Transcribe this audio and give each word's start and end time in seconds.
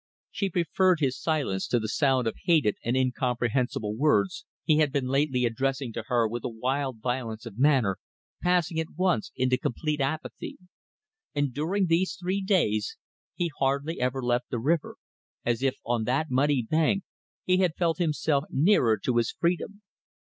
She 0.31 0.49
preferred 0.49 0.99
his 0.99 1.21
silence 1.21 1.67
to 1.67 1.79
the 1.79 1.87
sound 1.87 2.25
of 2.25 2.33
hated 2.45 2.75
and 2.83 2.97
incomprehensible 2.97 3.95
words 3.95 4.45
he 4.63 4.77
had 4.79 4.91
been 4.91 5.05
lately 5.05 5.45
addressing 5.45 5.93
to 5.93 6.05
her 6.07 6.27
with 6.27 6.43
a 6.43 6.49
wild 6.49 7.01
violence 7.03 7.45
of 7.45 7.59
manner, 7.59 7.97
passing 8.41 8.79
at 8.79 8.95
once 8.97 9.31
into 9.35 9.59
complete 9.59 10.01
apathy. 10.01 10.57
And 11.35 11.53
during 11.53 11.85
these 11.85 12.15
three 12.15 12.41
days 12.41 12.97
he 13.35 13.51
hardly 13.59 13.99
ever 14.01 14.23
left 14.23 14.49
the 14.49 14.57
river, 14.57 14.95
as 15.45 15.61
if 15.61 15.75
on 15.85 16.05
that 16.05 16.31
muddy 16.31 16.63
bank 16.63 17.03
he 17.45 17.57
had 17.57 17.75
felt 17.75 17.99
himself 17.99 18.45
nearer 18.49 18.97
to 19.03 19.17
his 19.17 19.31
freedom. 19.31 19.83